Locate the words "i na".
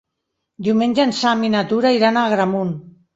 1.49-1.61